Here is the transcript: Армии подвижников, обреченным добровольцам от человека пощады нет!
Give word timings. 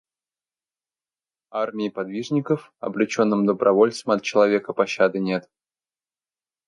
Армии 1.51 1.89
подвижников, 1.89 2.73
обреченным 2.79 3.45
добровольцам 3.45 4.13
от 4.13 4.23
человека 4.23 4.73
пощады 4.73 5.19
нет! 5.19 5.47